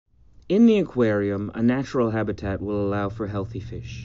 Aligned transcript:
In 0.49 0.65
the 0.65 0.79
aquarium, 0.79 1.51
a 1.53 1.61
natural 1.61 2.09
habitat 2.09 2.59
will 2.59 2.83
allow 2.83 3.07
for 3.07 3.27
healthy 3.27 3.59
fish. 3.59 3.99